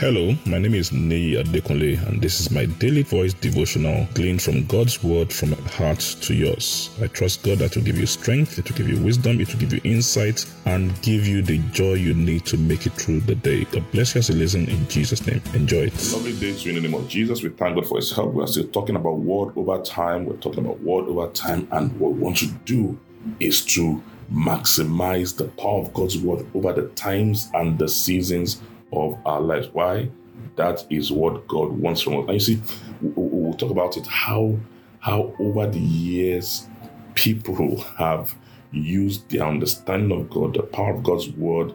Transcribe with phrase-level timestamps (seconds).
[0.00, 4.64] Hello, my name is Nei Adekunle, and this is my daily voice devotional gleaned from
[4.64, 6.88] God's word from my heart to yours.
[7.02, 9.60] I trust God that will give you strength, it will give you wisdom, it will
[9.60, 13.34] give you insight, and give you the joy you need to make it through the
[13.34, 13.64] day.
[13.64, 15.42] God bless you as you listen in Jesus' name.
[15.52, 16.12] Enjoy it.
[16.14, 17.42] Lovely day to you in the name of Jesus.
[17.42, 18.32] We thank God for His help.
[18.32, 20.24] We are still talking about word over time.
[20.24, 22.98] We're talking about word over time, and what we want to do
[23.38, 28.62] is to maximize the power of God's word over the times and the seasons
[28.92, 29.68] of our lives.
[29.72, 30.10] Why?
[30.56, 32.24] That is what God wants from us.
[32.24, 32.62] And you see,
[33.00, 34.58] we'll talk about it how
[35.00, 36.66] how over the years
[37.14, 38.34] people have
[38.72, 41.74] used the understanding of God, the power of God's word,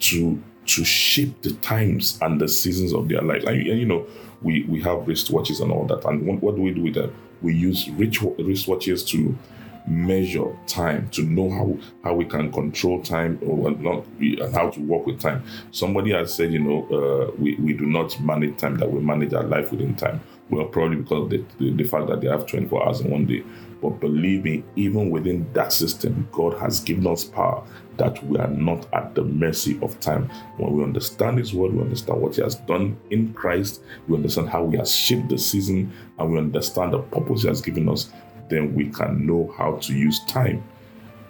[0.00, 3.44] to to shape the times and the seasons of their lives.
[3.44, 4.06] And, and you know,
[4.42, 6.04] we we have wristwatches and all that.
[6.04, 7.14] And what, what do we do with them?
[7.42, 9.36] We use rich wristwatches to
[9.86, 14.80] measure time to know how how we can control time or not and how to
[14.80, 15.42] work with time.
[15.70, 19.34] Somebody has said you know uh, we, we do not manage time that we manage
[19.34, 20.20] our life within time.
[20.50, 23.42] Well probably because the, the, the fact that they have 24 hours in one day.
[23.80, 27.64] But believe me even within that system god has given us power
[27.96, 30.30] that we are not at the mercy of time.
[30.56, 34.48] When we understand his word we understand what he has done in christ we understand
[34.50, 38.10] how he has shaped the season and we understand the purpose he has given us
[38.48, 40.62] then we can know how to use time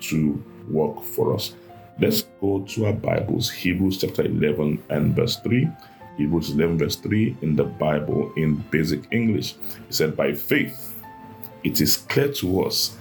[0.00, 1.54] to work for us.
[2.00, 5.68] Let's go to our Bibles, Hebrews chapter 11 and verse 3.
[6.16, 9.54] Hebrews 11, verse 3 in the Bible in basic English.
[9.88, 11.00] It said, By faith,
[11.64, 12.96] it is clear to us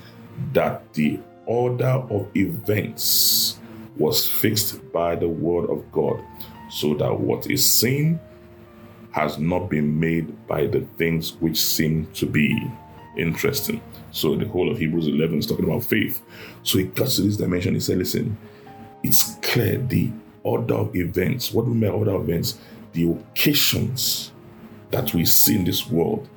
[0.53, 3.59] that the order of events
[3.97, 6.23] was fixed by the word of God,
[6.69, 8.19] so that what is seen
[9.11, 12.59] has not been made by the things which seem to be.
[13.17, 13.81] Interesting.
[14.11, 16.21] So the whole of Hebrews 11 is talking about faith.
[16.63, 17.73] So he cuts to this dimension.
[17.73, 18.37] He said, listen,
[19.03, 20.11] it's clear the
[20.43, 21.51] order of events.
[21.53, 22.57] What do we mean by order of events?
[22.93, 24.31] The occasions
[24.91, 26.29] that we see in this world,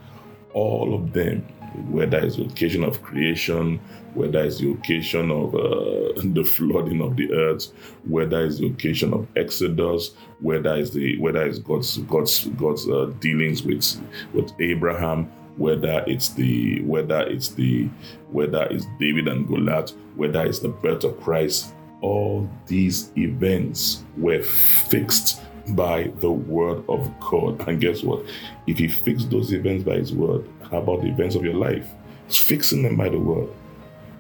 [0.52, 1.42] all of them,
[1.90, 3.78] whether it's the occasion of creation,
[4.14, 7.72] whether it's the occasion of uh, the flooding of the earth,
[8.04, 13.12] whether it's the occasion of Exodus, whether it's the whether it's God's God's God's uh,
[13.20, 14.00] dealings with
[14.32, 17.88] with Abraham, whether it's the whether it's the
[18.30, 24.42] whether it's David and Goliath, whether it's the birth of Christ, all these events were
[24.42, 27.66] fixed by the word of God.
[27.68, 28.24] And guess what?
[28.66, 31.88] If he fixed those events by his word, how about the events of your life?
[32.26, 33.48] He's fixing them by the word.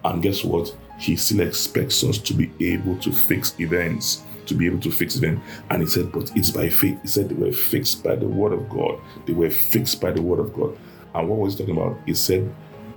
[0.04, 0.74] And guess what?
[0.98, 5.16] He still expects us to be able to fix events, to be able to fix
[5.16, 5.42] them.
[5.70, 7.00] And he said, but it's by faith.
[7.02, 8.98] He said they were fixed by the word of God.
[9.26, 10.76] They were fixed by the word of God.
[11.16, 11.98] And what was he talking about?
[12.04, 12.54] He said,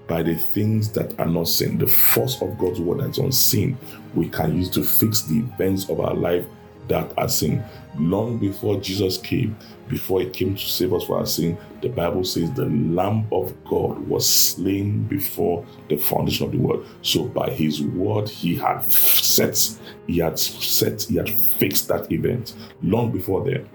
[0.07, 3.77] by the things that are not seen, the force of God's word that's unseen,
[4.15, 6.45] we can use to fix the events of our life
[6.87, 7.63] that are seen.
[7.97, 9.55] Long before Jesus came,
[9.87, 13.53] before he came to save us for our sin, the Bible says the Lamb of
[13.65, 16.87] God was slain before the foundation of the world.
[17.03, 22.55] So by his word, he had set, he had set, he had fixed that event
[22.81, 23.69] long before then.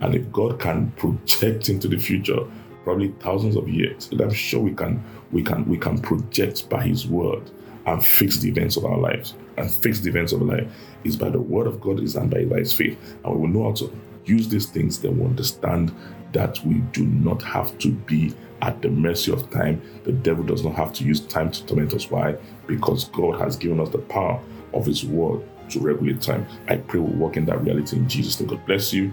[0.00, 2.40] And if God can project into the future,
[2.88, 4.08] probably thousands of years.
[4.10, 7.50] And I'm sure we can we can we can project by his word
[7.84, 9.34] and fix the events of our lives.
[9.58, 10.66] And fix the events of life
[11.04, 12.98] is by the word of God is and by, by his faith.
[13.24, 13.94] And we will know how to
[14.24, 15.94] use these things, then we understand
[16.32, 19.82] that we do not have to be at the mercy of time.
[20.04, 22.10] The devil does not have to use time to torment us.
[22.10, 22.36] Why?
[22.66, 26.46] Because God has given us the power of his word to regulate time.
[26.68, 28.48] I pray we'll walk in that reality in Jesus' name.
[28.48, 29.12] God bless you.